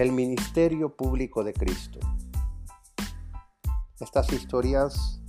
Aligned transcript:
El 0.00 0.12
ministerio 0.12 0.96
público 0.96 1.44
de 1.44 1.52
Cristo. 1.52 2.00
Estas 4.00 4.32
historias, 4.32 5.20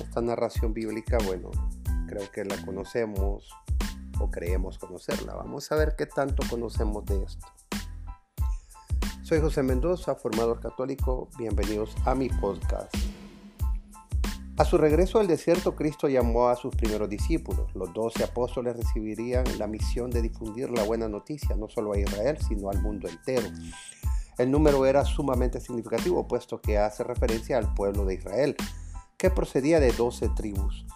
esta 0.00 0.20
narración 0.20 0.72
bíblica, 0.72 1.18
bueno, 1.26 1.50
creo 2.06 2.30
que 2.30 2.44
la 2.44 2.56
conocemos 2.64 3.50
o 4.20 4.30
creemos 4.30 4.78
conocerla. 4.78 5.34
Vamos 5.34 5.72
a 5.72 5.74
ver 5.74 5.96
qué 5.98 6.06
tanto 6.06 6.44
conocemos 6.48 7.04
de 7.06 7.24
esto. 7.24 7.44
Soy 9.24 9.40
José 9.40 9.64
Mendoza, 9.64 10.14
formador 10.14 10.60
católico. 10.60 11.28
Bienvenidos 11.36 11.96
a 12.04 12.14
mi 12.14 12.28
podcast. 12.28 12.94
A 14.58 14.64
su 14.64 14.78
regreso 14.78 15.18
al 15.18 15.26
desierto, 15.26 15.74
Cristo 15.74 16.06
llamó 16.06 16.50
a 16.50 16.54
sus 16.54 16.76
primeros 16.76 17.08
discípulos. 17.08 17.74
Los 17.74 17.92
doce 17.94 18.22
apóstoles 18.22 18.76
recibirían 18.76 19.42
la 19.58 19.66
misión 19.66 20.08
de 20.08 20.22
difundir 20.22 20.70
la 20.70 20.84
buena 20.84 21.08
noticia 21.08 21.56
no 21.56 21.68
solo 21.68 21.94
a 21.94 21.98
Israel, 21.98 22.38
sino 22.46 22.70
al 22.70 22.80
mundo 22.80 23.08
entero. 23.08 23.48
El 24.40 24.50
número 24.50 24.86
era 24.86 25.04
sumamente 25.04 25.60
significativo, 25.60 26.26
puesto 26.26 26.62
que 26.62 26.78
hace 26.78 27.04
referencia 27.04 27.58
al 27.58 27.74
pueblo 27.74 28.06
de 28.06 28.14
Israel, 28.14 28.56
que 29.18 29.28
procedía 29.28 29.80
de 29.80 29.92
doce 29.92 30.30
tribus, 30.30 30.86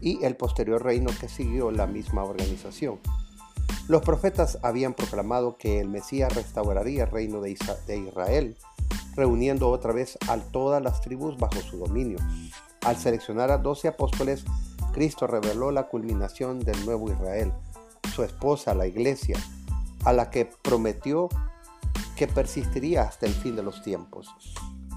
y 0.00 0.24
el 0.24 0.34
posterior 0.34 0.82
reino 0.82 1.12
que 1.20 1.28
siguió 1.28 1.70
la 1.70 1.86
misma 1.86 2.24
organización. 2.24 2.98
Los 3.86 4.02
profetas 4.02 4.58
habían 4.64 4.94
proclamado 4.94 5.58
que 5.58 5.78
el 5.78 5.88
Mesías 5.88 6.34
restauraría 6.34 7.04
el 7.04 7.10
reino 7.12 7.40
de 7.40 7.52
Israel, 7.52 8.58
reuniendo 9.14 9.70
otra 9.70 9.92
vez 9.92 10.18
a 10.26 10.36
todas 10.38 10.82
las 10.82 11.00
tribus 11.00 11.38
bajo 11.38 11.60
su 11.60 11.78
dominio. 11.78 12.18
Al 12.84 12.96
seleccionar 12.96 13.52
a 13.52 13.58
doce 13.58 13.86
apóstoles, 13.86 14.44
Cristo 14.92 15.28
reveló 15.28 15.70
la 15.70 15.86
culminación 15.86 16.58
del 16.58 16.84
nuevo 16.84 17.12
Israel, 17.12 17.52
su 18.12 18.24
esposa, 18.24 18.74
la 18.74 18.88
iglesia, 18.88 19.36
a 20.04 20.12
la 20.12 20.30
que 20.30 20.50
prometió 20.62 21.28
que 22.16 22.26
persistiría 22.26 23.02
hasta 23.02 23.26
el 23.26 23.32
fin 23.32 23.56
de 23.56 23.62
los 23.62 23.82
tiempos. 23.82 24.28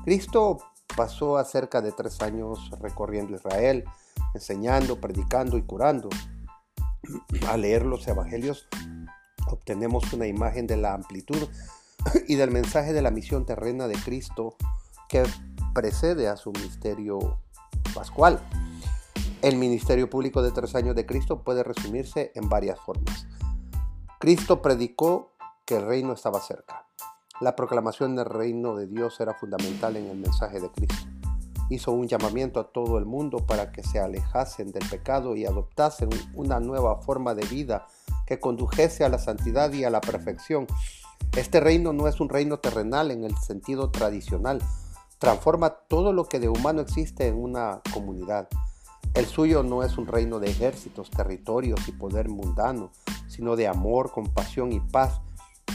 Cristo 0.04 0.60
pasó 0.96 1.38
a 1.38 1.46
cerca 1.46 1.82
de 1.82 1.92
tres 1.92 2.22
años 2.22 2.72
recorriendo 2.80 3.36
Israel, 3.36 3.86
enseñando, 4.34 5.00
predicando 5.00 5.58
y 5.58 5.64
curando. 5.64 6.10
Al 7.48 7.62
leer 7.62 7.86
los 7.86 8.08
evangelios 8.08 8.68
obtenemos 9.48 10.12
una 10.14 10.28
imagen 10.28 10.68
de 10.68 10.78
la 10.78 10.94
amplitud 10.94 11.48
y 12.28 12.36
del 12.36 12.52
mensaje 12.52 12.94
de 12.94 13.02
la 13.02 13.12
misión 13.12 13.46
terrena 13.46 13.88
de 13.88 13.96
Cristo 13.96 14.56
que 15.08 15.24
precede 15.74 16.28
a 16.28 16.38
su 16.38 16.52
misterio 16.52 17.40
pascual. 17.94 18.40
El 19.42 19.58
ministerio 19.58 20.10
público 20.10 20.42
de 20.42 20.52
tres 20.52 20.76
años 20.76 20.96
de 20.96 21.06
Cristo 21.06 21.44
puede 21.44 21.64
resumirse 21.64 22.32
en 22.36 22.48
varias 22.48 22.80
formas. 22.80 23.28
Cristo 24.20 24.62
predicó 24.62 25.32
que 25.66 25.78
el 25.78 25.86
reino 25.86 26.14
estaba 26.14 26.40
cerca. 26.42 26.86
La 27.42 27.56
proclamación 27.56 28.16
del 28.16 28.26
reino 28.26 28.76
de 28.76 28.86
Dios 28.86 29.20
era 29.20 29.34
fundamental 29.34 29.98
en 29.98 30.06
el 30.06 30.18
mensaje 30.18 30.60
de 30.60 30.70
Cristo. 30.70 31.08
Hizo 31.72 31.92
un 31.92 32.08
llamamiento 32.08 32.60
a 32.60 32.72
todo 32.72 33.00
el 33.00 33.06
mundo 33.06 33.40
para 33.48 33.72
que 33.72 33.82
se 33.82 34.00
alejasen 34.00 34.72
del 34.72 34.88
pecado 34.88 35.36
y 35.36 35.46
adoptasen 35.46 36.10
una 36.36 36.60
nueva 36.60 37.02
forma 37.02 37.34
de 37.34 37.44
vida 37.48 37.88
que 38.28 38.40
condujese 38.40 39.06
a 39.06 39.10
la 39.10 39.18
santidad 39.18 39.74
y 39.74 39.86
a 39.86 39.90
la 39.90 40.02
perfección. 40.02 40.68
Este 41.36 41.60
reino 41.60 41.94
no 41.94 42.08
es 42.08 42.20
un 42.20 42.30
reino 42.30 42.60
terrenal 42.60 43.10
en 43.10 43.24
el 43.24 43.36
sentido 43.38 43.90
tradicional, 43.90 44.62
transforma 45.18 45.72
todo 45.72 46.14
lo 46.14 46.26
que 46.26 46.40
de 46.40 46.48
humano 46.48 46.82
existe 46.82 47.26
en 47.26 47.42
una 47.42 47.82
comunidad. 47.92 48.50
El 49.16 49.26
suyo 49.26 49.64
no 49.64 49.82
es 49.82 49.98
un 49.98 50.06
reino 50.06 50.40
de 50.40 50.52
ejércitos, 50.52 51.10
territorios 51.10 51.88
y 51.88 51.92
poder 51.92 52.30
mundano, 52.30 52.92
sino 53.28 53.56
de 53.56 53.68
amor, 53.68 54.12
compasión 54.12 54.72
y 54.72 54.80
paz, 54.80 55.22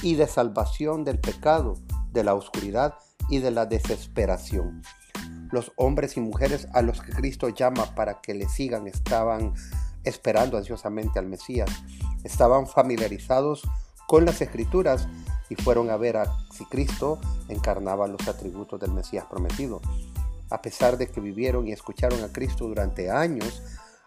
y 0.02 0.14
de 0.14 0.26
salvación 0.26 1.04
del 1.04 1.18
pecado, 1.18 1.74
de 2.12 2.24
la 2.24 2.34
oscuridad 2.34 2.94
y 3.28 3.38
de 3.38 3.50
la 3.50 3.66
desesperación. 3.66 4.82
Los 5.50 5.72
hombres 5.76 6.16
y 6.16 6.20
mujeres 6.20 6.68
a 6.72 6.82
los 6.82 7.00
que 7.00 7.12
Cristo 7.12 7.48
llama 7.48 7.94
para 7.94 8.20
que 8.20 8.34
le 8.34 8.48
sigan 8.48 8.86
estaban 8.86 9.54
esperando 10.04 10.56
ansiosamente 10.56 11.18
al 11.18 11.26
Mesías, 11.26 11.70
estaban 12.24 12.66
familiarizados 12.66 13.62
con 14.06 14.24
las 14.24 14.40
escrituras 14.40 15.08
y 15.48 15.56
fueron 15.56 15.90
a 15.90 15.96
ver 15.96 16.18
si 16.52 16.64
Cristo 16.66 17.20
encarnaba 17.48 18.06
los 18.06 18.26
atributos 18.28 18.80
del 18.80 18.92
Mesías 18.92 19.26
prometido. 19.26 19.80
A 20.50 20.62
pesar 20.62 20.96
de 20.96 21.08
que 21.08 21.20
vivieron 21.20 21.66
y 21.66 21.72
escucharon 21.72 22.22
a 22.22 22.32
Cristo 22.32 22.66
durante 22.66 23.10
años, 23.10 23.62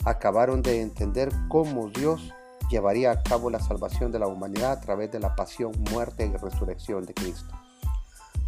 acabaron 0.05 0.61
de 0.61 0.81
entender 0.81 1.29
cómo 1.49 1.89
Dios 1.89 2.33
llevaría 2.69 3.11
a 3.11 3.23
cabo 3.23 3.49
la 3.49 3.59
salvación 3.59 4.11
de 4.11 4.19
la 4.19 4.27
humanidad 4.27 4.71
a 4.71 4.81
través 4.81 5.11
de 5.11 5.19
la 5.19 5.35
pasión, 5.35 5.71
muerte 5.91 6.25
y 6.25 6.37
resurrección 6.37 7.05
de 7.05 7.13
Cristo. 7.13 7.53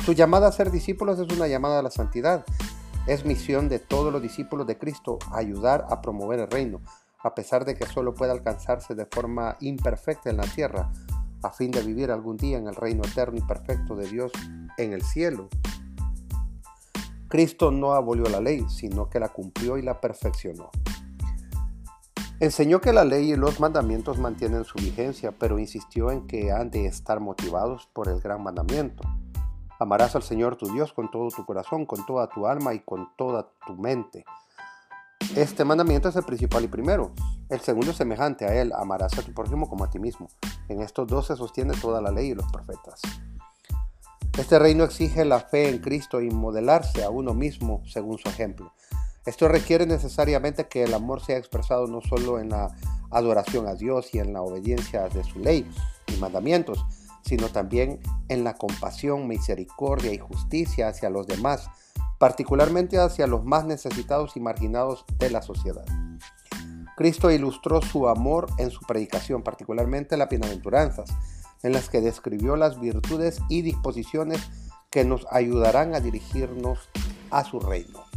Su 0.06 0.14
llamada 0.14 0.48
a 0.48 0.52
ser 0.52 0.72
discípulos 0.72 1.20
es 1.20 1.32
una 1.32 1.48
llamada 1.48 1.80
a 1.80 1.84
la 1.84 1.92
santidad. 1.92 2.44
Es 3.08 3.26
misión 3.26 3.70
de 3.70 3.80
todos 3.80 4.12
los 4.12 4.22
discípulos 4.22 4.66
de 4.66 4.78
Cristo 4.78 5.20
ayudar 5.32 5.86
a 5.90 6.02
promover 6.02 6.40
el 6.40 6.50
reino, 6.50 6.82
a 7.24 7.36
pesar 7.36 7.66
de 7.66 7.76
que 7.76 7.86
solo 7.86 8.16
puede 8.16 8.32
alcanzarse 8.32 8.96
de 8.96 9.06
forma 9.06 9.58
imperfecta 9.60 10.30
en 10.30 10.38
la 10.38 10.44
tierra, 10.44 10.92
a 11.44 11.52
fin 11.52 11.72
de 11.72 11.82
vivir 11.82 12.12
algún 12.12 12.38
día 12.38 12.58
en 12.58 12.68
el 12.68 12.76
reino 12.76 13.04
eterno 13.04 13.38
y 13.38 13.42
perfecto 13.42 13.96
de 13.96 14.08
Dios 14.08 14.32
en 14.78 14.94
el 14.94 15.04
cielo. 15.04 15.50
Cristo 17.28 17.72
no 17.72 17.94
abolió 17.94 18.26
la 18.26 18.42
ley, 18.42 18.66
sino 18.70 19.10
que 19.10 19.20
la 19.20 19.30
cumplió 19.30 19.78
y 19.78 19.82
la 19.82 20.02
perfeccionó. 20.02 20.70
Enseñó 22.41 22.81
que 22.81 22.91
la 22.91 23.03
ley 23.03 23.34
y 23.34 23.35
los 23.35 23.59
mandamientos 23.59 24.18
mantienen 24.18 24.66
su 24.66 24.74
vigencia, 24.79 25.31
pero 25.31 25.59
insistió 25.59 26.09
en 26.09 26.25
que 26.25 26.52
han 26.52 26.72
de 26.72 26.88
estar 26.88 27.19
motivados 27.19 27.88
por 27.94 28.07
el 28.07 28.19
gran 28.19 28.41
mandamiento. 28.41 29.03
Amarás 29.79 30.16
al 30.16 30.24
Señor 30.24 30.56
tu 30.56 30.66
Dios 30.74 30.91
con 30.91 31.12
todo 31.12 31.30
tu 31.30 31.46
corazón, 31.46 31.85
con 31.85 32.03
toda 32.07 32.28
tu 32.30 32.47
alma 32.47 32.74
y 32.74 32.80
con 32.80 33.09
toda 33.16 33.51
tu 33.68 33.75
mente. 33.75 34.25
Este 35.35 35.63
mandamiento 35.63 36.09
es 36.09 36.16
el 36.16 36.24
principal 36.24 36.63
y 36.63 36.68
primero. 36.68 37.12
El 37.47 37.59
segundo 37.59 37.91
es 37.91 37.97
semejante 37.97 38.46
a 38.46 38.59
él, 38.59 38.74
amarás 38.75 39.16
a 39.19 39.22
tu 39.22 39.31
prójimo 39.35 39.69
como 39.69 39.84
a 39.84 39.91
ti 39.91 40.00
mismo. 40.00 40.28
En 40.68 40.81
estos 40.81 41.07
dos 41.07 41.28
se 41.28 41.35
sostiene 41.35 41.74
toda 41.80 42.01
la 42.01 42.09
ley 42.09 42.30
y 42.30 42.34
los 42.34 42.51
profetas. 42.51 43.01
Este 44.35 44.57
reino 44.57 44.84
exige 44.84 45.25
la 45.25 45.41
fe 45.41 45.69
en 45.69 45.78
Cristo 45.78 46.19
y 46.22 46.31
modelarse 46.31 47.03
a 47.03 47.12
uno 47.12 47.35
mismo 47.35 47.84
según 47.85 48.18
su 48.18 48.28
ejemplo. 48.30 48.74
Esto 49.26 49.48
requiere 49.48 49.86
necesariamente 49.86 50.68
que 50.68 50.84
el 50.84 50.94
amor 50.94 51.22
sea 51.24 51.38
expresado 51.38 51.88
no 51.88 52.02
solo 52.02 52.40
en 52.40 52.50
la 52.50 52.76
adoración 53.12 53.68
a 53.68 53.76
Dios 53.76 54.14
y 54.14 54.20
en 54.20 54.34
la 54.34 54.42
obediencia 54.42 55.08
de 55.09 55.24
su 55.24 55.40
ley 55.40 55.70
y 56.08 56.18
mandamientos, 56.18 56.84
sino 57.24 57.50
también 57.50 58.00
en 58.30 58.44
la 58.44 58.56
compasión, 58.56 59.28
misericordia 59.28 60.12
y 60.12 60.18
justicia 60.18 60.88
hacia 60.88 61.10
los 61.10 61.28
demás, 61.28 61.70
particularmente 62.18 63.00
hacia 63.00 63.28
los 63.28 63.44
más 63.44 63.66
necesitados 63.66 64.36
y 64.36 64.40
marginados 64.40 65.06
de 65.20 65.30
la 65.30 65.42
sociedad. 65.42 65.86
Cristo 66.98 67.31
ilustró 67.31 67.81
su 67.81 68.08
amor 68.08 68.48
en 68.58 68.70
su 68.70 68.81
predicación, 68.81 69.44
particularmente 69.44 70.18
las 70.18 70.30
bienaventuranzas, 70.30 71.10
en 71.64 71.74
las 71.74 71.90
que 71.90 72.02
describió 72.02 72.56
las 72.56 72.80
virtudes 72.80 73.40
y 73.50 73.62
disposiciones 73.62 74.42
que 74.90 75.06
nos 75.06 75.26
ayudarán 75.31 75.96
a 75.96 76.00
dirigirnos 76.00 76.90
a 77.30 77.44
su 77.44 77.60
reino. 77.60 78.11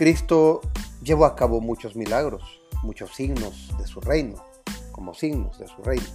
Cristo 0.00 0.62
llevó 1.02 1.26
a 1.26 1.36
cabo 1.36 1.60
muchos 1.60 1.94
milagros, 1.94 2.42
muchos 2.82 3.14
signos 3.14 3.70
de 3.76 3.86
su 3.86 4.00
reino, 4.00 4.42
como 4.92 5.12
signos 5.12 5.58
de 5.58 5.68
su 5.68 5.82
reino. 5.82 6.06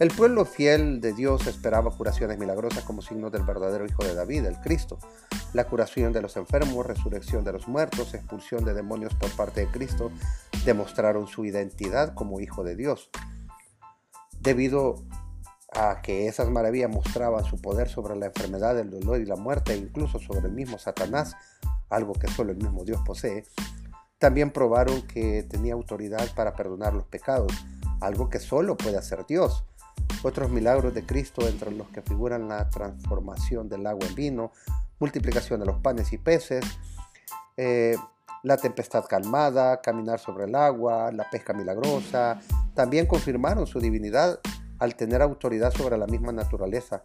El 0.00 0.10
pueblo 0.10 0.44
fiel 0.44 1.00
de 1.00 1.12
Dios 1.12 1.46
esperaba 1.46 1.96
curaciones 1.96 2.40
milagrosas 2.40 2.82
como 2.82 3.00
signos 3.00 3.30
del 3.30 3.44
verdadero 3.44 3.86
Hijo 3.86 4.02
de 4.02 4.16
David, 4.16 4.46
el 4.46 4.58
Cristo, 4.58 4.98
la 5.52 5.68
curación 5.68 6.12
de 6.12 6.22
los 6.22 6.36
enfermos, 6.36 6.84
resurrección 6.84 7.44
de 7.44 7.52
los 7.52 7.68
muertos, 7.68 8.14
expulsión 8.14 8.64
de 8.64 8.74
demonios 8.74 9.14
por 9.14 9.30
parte 9.36 9.60
de 9.60 9.68
Cristo, 9.68 10.10
demostraron 10.64 11.28
su 11.28 11.44
identidad 11.44 12.14
como 12.14 12.40
Hijo 12.40 12.64
de 12.64 12.74
Dios. 12.74 13.10
Debido 14.40 15.04
a 15.72 16.02
que 16.02 16.26
esas 16.26 16.50
maravillas 16.50 16.90
mostraban 16.90 17.44
su 17.44 17.60
poder 17.60 17.88
sobre 17.88 18.16
la 18.16 18.26
enfermedad, 18.26 18.76
el 18.76 18.90
dolor 18.90 19.20
y 19.20 19.26
la 19.26 19.36
muerte, 19.36 19.72
e 19.72 19.76
incluso 19.76 20.18
sobre 20.18 20.48
el 20.48 20.52
mismo 20.52 20.78
Satanás, 20.78 21.36
algo 21.92 22.14
que 22.14 22.28
solo 22.28 22.52
el 22.52 22.58
mismo 22.58 22.84
Dios 22.84 23.00
posee, 23.04 23.44
también 24.18 24.50
probaron 24.50 25.02
que 25.02 25.42
tenía 25.42 25.74
autoridad 25.74 26.32
para 26.34 26.54
perdonar 26.54 26.94
los 26.94 27.04
pecados, 27.06 27.52
algo 28.00 28.28
que 28.28 28.38
solo 28.38 28.76
puede 28.76 28.96
hacer 28.96 29.26
Dios. 29.26 29.64
Otros 30.22 30.50
milagros 30.50 30.94
de 30.94 31.04
Cristo, 31.04 31.46
entre 31.48 31.72
los 31.72 31.88
que 31.88 32.02
figuran 32.02 32.48
la 32.48 32.68
transformación 32.70 33.68
del 33.68 33.86
agua 33.86 34.06
en 34.06 34.14
vino, 34.14 34.52
multiplicación 35.00 35.60
de 35.60 35.66
los 35.66 35.80
panes 35.80 36.12
y 36.12 36.18
peces, 36.18 36.64
eh, 37.56 37.96
la 38.42 38.56
tempestad 38.56 39.04
calmada, 39.06 39.80
caminar 39.80 40.18
sobre 40.18 40.44
el 40.44 40.54
agua, 40.54 41.10
la 41.12 41.28
pesca 41.30 41.52
milagrosa, 41.52 42.40
también 42.74 43.06
confirmaron 43.06 43.66
su 43.66 43.80
divinidad 43.80 44.40
al 44.78 44.96
tener 44.96 45.22
autoridad 45.22 45.72
sobre 45.72 45.98
la 45.98 46.06
misma 46.06 46.32
naturaleza. 46.32 47.02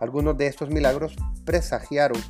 Algunos 0.00 0.36
de 0.36 0.46
estos 0.46 0.70
milagros 0.70 1.14
presagiaron 1.44 2.20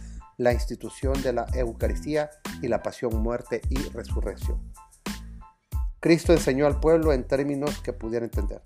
la 0.41 0.55
institución 0.55 1.23
de 1.23 1.35
la 1.35 1.47
Eucaristía 1.53 2.31
y 2.63 2.69
la 2.69 2.83
pasión, 2.83 3.23
muerte 3.23 3.61
y 3.69 3.77
resurrección. 3.91 4.59
Cristo 6.01 6.33
enseñó 6.33 6.67
al 6.67 6.81
pueblo 6.81 7.13
en 7.13 7.25
términos 7.25 7.79
que 7.81 7.93
pudiera 7.93 8.25
entender. 8.25 8.63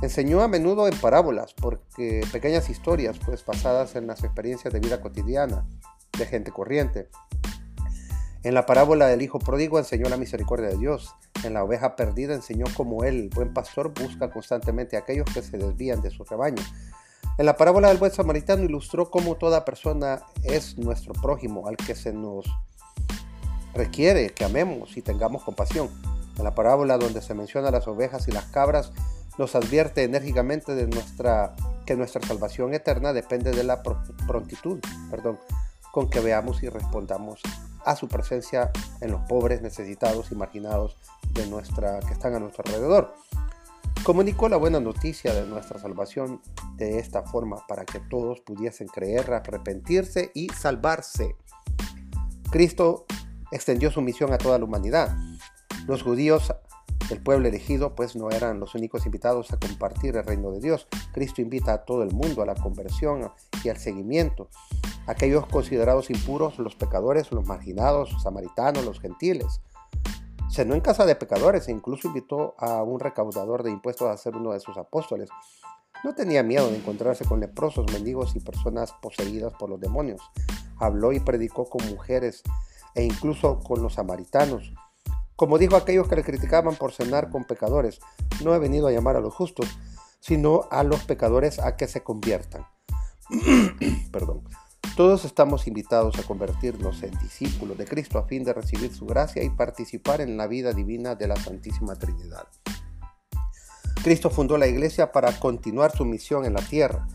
Enseñó 0.00 0.40
a 0.40 0.48
menudo 0.48 0.88
en 0.88 0.96
parábolas, 0.96 1.52
porque 1.52 2.26
pequeñas 2.32 2.70
historias, 2.70 3.18
pues 3.18 3.44
basadas 3.44 3.96
en 3.96 4.06
las 4.06 4.24
experiencias 4.24 4.72
de 4.72 4.80
vida 4.80 5.02
cotidiana 5.02 5.66
de 6.16 6.24
gente 6.24 6.50
corriente. 6.50 7.10
En 8.42 8.54
la 8.54 8.64
parábola 8.64 9.06
del 9.06 9.20
Hijo 9.20 9.38
Pródigo 9.38 9.78
enseñó 9.78 10.08
la 10.08 10.16
misericordia 10.16 10.68
de 10.68 10.78
Dios. 10.78 11.14
En 11.44 11.52
la 11.52 11.64
oveja 11.64 11.96
perdida 11.96 12.32
enseñó 12.32 12.64
cómo 12.74 13.04
Él, 13.04 13.24
el 13.24 13.28
buen 13.28 13.52
pastor, 13.52 13.92
busca 13.92 14.30
constantemente 14.30 14.96
a 14.96 15.00
aquellos 15.00 15.26
que 15.34 15.42
se 15.42 15.58
desvían 15.58 16.00
de 16.00 16.10
su 16.10 16.24
rebaño. 16.24 16.62
En 17.36 17.46
la 17.46 17.56
parábola 17.56 17.88
del 17.88 17.98
buen 17.98 18.12
samaritano 18.12 18.62
ilustró 18.62 19.10
cómo 19.10 19.34
toda 19.34 19.64
persona 19.64 20.22
es 20.44 20.78
nuestro 20.78 21.14
prójimo, 21.14 21.66
al 21.66 21.76
que 21.76 21.96
se 21.96 22.12
nos 22.12 22.46
requiere 23.74 24.30
que 24.30 24.44
amemos 24.44 24.96
y 24.96 25.02
tengamos 25.02 25.42
compasión. 25.42 25.90
En 26.38 26.44
la 26.44 26.54
parábola 26.54 26.96
donde 26.96 27.20
se 27.22 27.34
menciona 27.34 27.72
las 27.72 27.88
ovejas 27.88 28.28
y 28.28 28.32
las 28.32 28.44
cabras, 28.44 28.92
nos 29.36 29.56
advierte 29.56 30.04
enérgicamente 30.04 30.76
de 30.76 30.86
nuestra, 30.86 31.56
que 31.86 31.96
nuestra 31.96 32.24
salvación 32.24 32.72
eterna 32.72 33.12
depende 33.12 33.50
de 33.50 33.64
la 33.64 33.82
prontitud 33.82 34.78
perdón, 35.10 35.40
con 35.92 36.08
que 36.08 36.20
veamos 36.20 36.62
y 36.62 36.68
respondamos 36.68 37.40
a 37.84 37.96
su 37.96 38.06
presencia 38.06 38.70
en 39.00 39.10
los 39.10 39.20
pobres, 39.22 39.60
necesitados 39.60 40.30
y 40.30 40.36
marginados 40.36 40.96
de 41.32 41.46
nuestra, 41.48 41.98
que 42.00 42.12
están 42.12 42.34
a 42.34 42.38
nuestro 42.38 42.62
alrededor. 42.64 43.14
Comunicó 44.04 44.50
la 44.50 44.58
buena 44.58 44.80
noticia 44.80 45.32
de 45.32 45.46
nuestra 45.46 45.78
salvación 45.78 46.42
de 46.76 46.98
esta 46.98 47.22
forma 47.22 47.66
para 47.66 47.86
que 47.86 48.00
todos 48.00 48.42
pudiesen 48.42 48.86
creer, 48.86 49.32
arrepentirse 49.32 50.30
y 50.34 50.50
salvarse. 50.50 51.36
Cristo 52.50 53.06
extendió 53.50 53.90
su 53.90 54.02
misión 54.02 54.34
a 54.34 54.36
toda 54.36 54.58
la 54.58 54.66
humanidad. 54.66 55.16
Los 55.86 56.02
judíos 56.02 56.52
el 57.10 57.22
pueblo 57.22 57.48
elegido 57.48 57.94
pues 57.94 58.14
no 58.14 58.30
eran 58.30 58.60
los 58.60 58.74
únicos 58.74 59.06
invitados 59.06 59.52
a 59.52 59.58
compartir 59.58 60.16
el 60.16 60.24
reino 60.24 60.50
de 60.50 60.60
Dios. 60.60 60.86
Cristo 61.12 61.40
invita 61.40 61.72
a 61.72 61.84
todo 61.84 62.02
el 62.02 62.12
mundo 62.12 62.42
a 62.42 62.46
la 62.46 62.54
conversión 62.54 63.32
y 63.62 63.70
al 63.70 63.78
seguimiento. 63.78 64.48
Aquellos 65.06 65.46
considerados 65.46 66.10
impuros, 66.10 66.58
los 66.58 66.76
pecadores, 66.76 67.32
los 67.32 67.46
marginados, 67.46 68.12
los 68.12 68.22
samaritanos, 68.22 68.84
los 68.84 69.00
gentiles. 69.00 69.60
Cenó 70.54 70.74
en 70.74 70.82
casa 70.82 71.04
de 71.04 71.16
pecadores 71.16 71.66
e 71.66 71.72
incluso 71.72 72.06
invitó 72.06 72.54
a 72.58 72.80
un 72.84 73.00
recaudador 73.00 73.64
de 73.64 73.72
impuestos 73.72 74.08
a 74.08 74.16
ser 74.16 74.36
uno 74.36 74.52
de 74.52 74.60
sus 74.60 74.76
apóstoles. 74.76 75.28
No 76.04 76.14
tenía 76.14 76.44
miedo 76.44 76.70
de 76.70 76.76
encontrarse 76.76 77.24
con 77.24 77.40
leprosos, 77.40 77.92
mendigos 77.92 78.36
y 78.36 78.40
personas 78.40 78.92
poseídas 79.02 79.52
por 79.54 79.68
los 79.68 79.80
demonios. 79.80 80.20
Habló 80.78 81.12
y 81.12 81.18
predicó 81.18 81.68
con 81.68 81.84
mujeres 81.88 82.44
e 82.94 83.02
incluso 83.02 83.58
con 83.58 83.82
los 83.82 83.94
samaritanos. 83.94 84.72
Como 85.34 85.58
dijo 85.58 85.74
aquellos 85.74 86.06
que 86.06 86.14
le 86.14 86.22
criticaban 86.22 86.76
por 86.76 86.92
cenar 86.92 87.30
con 87.30 87.42
pecadores, 87.42 87.98
no 88.44 88.54
he 88.54 88.60
venido 88.60 88.86
a 88.86 88.92
llamar 88.92 89.16
a 89.16 89.20
los 89.20 89.34
justos, 89.34 89.66
sino 90.20 90.68
a 90.70 90.84
los 90.84 91.02
pecadores 91.02 91.58
a 91.58 91.74
que 91.76 91.88
se 91.88 92.04
conviertan. 92.04 92.64
Todos 94.96 95.24
estamos 95.24 95.66
invitados 95.66 96.16
a 96.20 96.22
convertirnos 96.22 97.02
en 97.02 97.10
discípulos 97.18 97.76
de 97.76 97.84
Cristo 97.84 98.16
a 98.16 98.28
fin 98.28 98.44
de 98.44 98.52
recibir 98.52 98.94
su 98.94 99.06
gracia 99.06 99.42
y 99.42 99.50
participar 99.50 100.20
en 100.20 100.36
la 100.36 100.46
vida 100.46 100.72
divina 100.72 101.16
de 101.16 101.26
la 101.26 101.34
Santísima 101.34 101.96
Trinidad. 101.96 102.46
Cristo 104.04 104.30
fundó 104.30 104.56
la 104.56 104.68
iglesia 104.68 105.10
para 105.10 105.32
continuar 105.40 105.90
su 105.90 106.04
misión 106.04 106.44
en 106.44 106.52
la 106.52 106.60
tierra. 106.60 107.08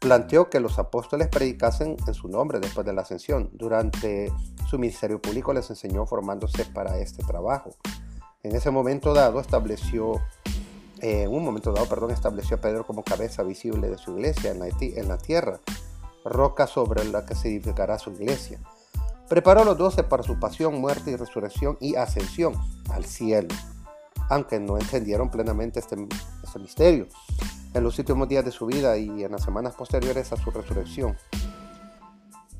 Planteó 0.00 0.50
que 0.50 0.60
los 0.60 0.78
apóstoles 0.78 1.28
predicasen 1.28 1.96
en 2.06 2.12
su 2.12 2.28
nombre 2.28 2.60
después 2.60 2.86
de 2.86 2.92
la 2.92 3.00
ascensión. 3.00 3.48
Durante 3.54 4.30
su 4.68 4.78
ministerio 4.78 5.18
público 5.18 5.54
les 5.54 5.70
enseñó 5.70 6.04
formándose 6.04 6.66
para 6.66 6.98
este 6.98 7.24
trabajo. 7.24 7.74
En 8.42 8.54
ese 8.54 8.70
momento 8.70 9.14
dado 9.14 9.40
estableció, 9.40 10.16
eh, 11.00 11.22
en 11.22 11.32
un 11.32 11.42
momento 11.42 11.72
dado, 11.72 11.88
perdón, 11.88 12.10
estableció 12.10 12.58
a 12.58 12.60
Pedro 12.60 12.86
como 12.86 13.02
cabeza 13.02 13.42
visible 13.44 13.88
de 13.88 13.96
su 13.96 14.10
iglesia 14.10 14.50
en 14.50 14.62
en 14.62 15.08
la 15.08 15.16
tierra, 15.16 15.60
roca 16.24 16.66
sobre 16.66 17.04
la 17.04 17.24
que 17.24 17.34
se 17.34 17.48
edificará 17.48 17.98
su 17.98 18.10
iglesia. 18.10 18.60
Preparó 19.28 19.62
a 19.62 19.64
los 19.64 19.78
doce 19.78 20.02
para 20.04 20.22
su 20.22 20.38
pasión, 20.38 20.80
muerte 20.80 21.10
y 21.10 21.16
resurrección 21.16 21.76
y 21.80 21.96
ascensión 21.96 22.54
al 22.90 23.04
cielo, 23.04 23.54
aunque 24.30 24.58
no 24.58 24.78
entendieron 24.78 25.30
plenamente 25.30 25.80
este, 25.80 25.96
este 26.42 26.58
misterio 26.58 27.08
en 27.74 27.84
los 27.84 27.98
últimos 27.98 28.28
días 28.28 28.44
de 28.44 28.50
su 28.50 28.66
vida 28.66 28.96
y 28.96 29.24
en 29.24 29.32
las 29.32 29.42
semanas 29.42 29.74
posteriores 29.74 30.32
a 30.32 30.36
su 30.36 30.50
resurrección. 30.50 31.16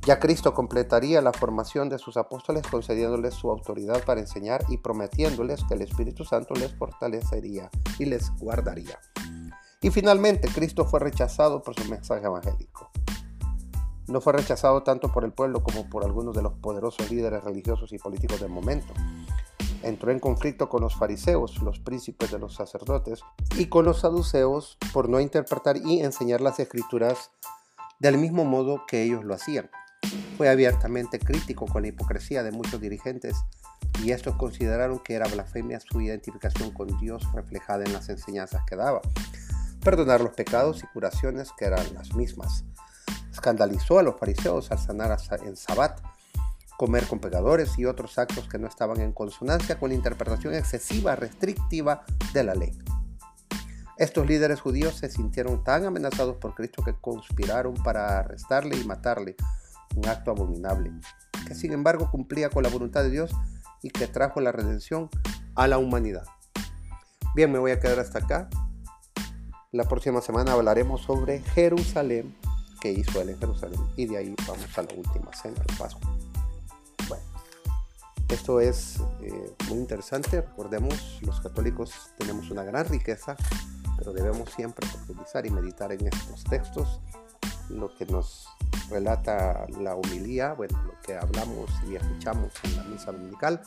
Ya 0.09 0.19
Cristo 0.19 0.55
completaría 0.55 1.21
la 1.21 1.33
formación 1.33 1.91
de 1.91 1.99
sus 1.99 2.17
apóstoles 2.17 2.67
concediéndoles 2.67 3.35
su 3.35 3.51
autoridad 3.51 4.03
para 4.05 4.21
enseñar 4.21 4.65
y 4.69 4.79
prometiéndoles 4.79 5.65
que 5.65 5.75
el 5.75 5.83
Espíritu 5.83 6.25
Santo 6.25 6.55
les 6.55 6.75
fortalecería 6.75 7.71
y 7.99 8.07
les 8.07 8.31
guardaría. 8.37 8.99
Y 9.83 9.91
finalmente 9.91 10.49
Cristo 10.49 10.87
fue 10.87 11.01
rechazado 11.01 11.63
por 11.63 11.75
su 11.75 11.89
mensaje 11.91 12.25
evangélico. 12.25 12.91
No 14.09 14.21
fue 14.21 14.33
rechazado 14.33 14.83
tanto 14.83 15.13
por 15.13 15.25
el 15.25 15.33
pueblo 15.33 15.63
como 15.63 15.89
por 15.89 16.05
algunos 16.05 16.35
de 16.35 16.43
los 16.43 16.55
poderosos 16.55 17.11
líderes 17.11 17.45
religiosos 17.45 17.93
y 17.93 17.99
políticos 17.99 18.41
del 18.41 18.51
momento. 18.51 18.93
Entró 19.83 20.11
en 20.11 20.19
conflicto 20.19 20.69
con 20.69 20.81
los 20.81 20.97
fariseos, 20.97 21.63
los 21.63 21.79
príncipes 21.79 22.31
de 22.33 22.39
los 22.39 22.55
sacerdotes, 22.55 23.21
y 23.57 23.67
con 23.67 23.85
los 23.85 24.01
saduceos 24.01 24.79
por 24.93 25.09
no 25.09 25.21
interpretar 25.21 25.77
y 25.77 26.01
enseñar 26.01 26.41
las 26.41 26.59
escrituras 26.59 27.31
del 28.01 28.19
mismo 28.19 28.45
modo 28.45 28.83
que 28.89 29.03
ellos 29.03 29.25
lo 29.25 29.35
hacían. 29.35 29.71
Fue 30.37 30.49
abiertamente 30.49 31.19
crítico 31.19 31.67
con 31.67 31.83
la 31.83 31.89
hipocresía 31.89 32.43
de 32.43 32.53
muchos 32.53 32.81
dirigentes 32.81 33.37
y 34.03 34.13
estos 34.13 34.37
consideraron 34.37 35.01
que 35.01 35.15
era 35.15 35.27
blasfemia 35.27 35.81
su 35.81 36.01
identificación 36.01 36.71
con 36.71 36.97
Dios 36.99 37.23
reflejada 37.35 37.85
en 37.85 37.93
las 37.93 38.09
enseñanzas 38.09 38.63
que 38.67 38.77
daba. 38.77 39.01
Perdonar 39.83 40.21
los 40.21 40.35
pecados 40.35 40.83
y 40.83 40.87
curaciones 40.87 41.51
que 41.57 41.65
eran 41.65 41.95
las 41.95 42.15
mismas. 42.15 42.65
Escandalizó 43.39 44.01
a 44.01 44.03
los 44.03 44.19
fariseos 44.19 44.73
al 44.73 44.81
sanar 44.81 45.17
en 45.45 45.55
Sabbat, 45.55 46.01
comer 46.77 47.07
con 47.07 47.21
pecadores 47.21 47.79
y 47.79 47.85
otros 47.85 48.19
actos 48.19 48.49
que 48.49 48.59
no 48.59 48.67
estaban 48.67 49.01
en 49.01 49.13
consonancia 49.13 49.79
con 49.79 49.91
la 49.91 49.95
interpretación 49.95 50.55
excesiva, 50.55 51.15
restrictiva 51.15 52.03
de 52.33 52.43
la 52.43 52.57
ley. 52.57 52.77
Estos 53.97 54.27
líderes 54.27 54.61
judíos 54.61 54.97
se 54.97 55.09
sintieron 55.09 55.63
tan 55.63 55.85
amenazados 55.85 56.39
por 56.39 56.57
Cristo 56.57 56.83
que 56.83 56.97
conspiraron 57.01 57.75
para 57.75 58.19
arrestarle 58.19 58.77
y 58.77 58.83
matarle, 58.85 59.37
un 59.95 60.09
acto 60.09 60.33
abominable, 60.33 60.91
que 61.47 61.55
sin 61.55 61.73
embargo 61.73 62.11
cumplía 62.11 62.51
con 62.51 62.65
la 62.65 62.71
voluntad 62.71 63.05
de 63.05 63.11
Dios 63.11 63.31
y 63.85 63.91
que 63.91 64.09
trajo 64.09 64.41
la 64.41 64.51
redención 64.51 65.11
a 65.55 65.69
la 65.69 65.79
humanidad. 65.79 66.25
Bien, 67.37 67.53
me 67.53 67.61
voy 67.61 67.71
a 67.71 67.79
quedar 67.79 68.01
hasta 68.01 68.19
acá. 68.19 68.49
La 69.71 69.85
próxima 69.85 70.23
semana 70.23 70.55
hablaremos 70.55 71.03
sobre 71.03 71.39
Jerusalén, 71.39 72.35
que 72.81 72.93
hizo 72.93 73.21
él 73.21 73.31
en 73.31 73.39
Jerusalén, 73.39 73.81
y 73.97 74.07
de 74.07 74.19
ahí 74.19 74.35
vamos 74.47 74.79
a 74.79 74.83
la 74.83 74.95
última 74.95 75.33
cena 75.33 75.57
de 75.61 75.75
Pascua. 75.77 76.11
Bueno, 77.09 77.25
esto 78.29 78.61
es 78.61 79.01
eh, 79.21 79.55
muy 79.69 79.79
interesante. 79.79 80.41
Recordemos, 80.41 81.19
los 81.23 81.41
católicos 81.41 82.11
tenemos 82.19 82.51
una 82.51 82.65
gran 82.65 82.87
riqueza, 82.87 83.37
pero 83.97 84.13
debemos 84.13 84.51
siempre 84.51 84.87
profundizar 84.87 85.47
y 85.47 85.51
meditar 85.51 85.93
en 85.93 86.07
estos 86.07 86.45
textos, 86.45 87.01
lo 87.69 87.95
que 87.97 88.07
nos 88.07 88.49
relata 88.89 89.67
la 89.81 89.95
humilía, 89.95 90.55
bueno, 90.55 90.81
lo 90.83 91.01
que 91.03 91.17
hablamos 91.17 91.71
y 91.89 91.97
escuchamos 91.97 92.53
en 92.63 92.77
la 92.77 92.85
misa 92.85 93.13
dominical, 93.13 93.61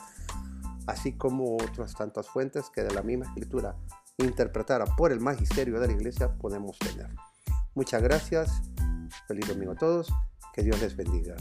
así 0.86 1.12
como 1.12 1.56
otras 1.56 1.94
tantas 1.94 2.28
fuentes 2.28 2.70
que 2.70 2.82
de 2.82 2.92
la 2.92 3.02
misma 3.02 3.26
escritura 3.26 3.76
interpretada 4.18 4.84
por 4.96 5.12
el 5.12 5.20
magisterio 5.20 5.80
de 5.80 5.86
la 5.86 5.92
iglesia 5.92 6.32
podemos 6.36 6.78
tener. 6.78 7.08
Muchas 7.74 8.02
gracias, 8.02 8.62
feliz 9.26 9.48
domingo 9.48 9.72
a 9.72 9.76
todos, 9.76 10.12
que 10.54 10.62
Dios 10.62 10.80
les 10.80 10.96
bendiga. 10.96 11.36